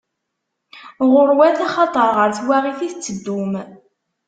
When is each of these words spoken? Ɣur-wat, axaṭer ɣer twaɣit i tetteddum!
Ɣur-wat, 1.11 1.59
axaṭer 1.67 2.09
ɣer 2.17 2.29
twaɣit 2.37 2.79
i 2.87 2.89
tetteddum! 2.91 3.53